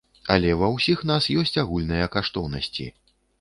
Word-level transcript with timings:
Але 0.35 0.53
ва 0.61 0.69
ўсіх 0.75 1.03
нас 1.11 1.27
ёсць 1.41 1.53
агульныя 1.65 2.09
каштоўнасці. 2.17 2.89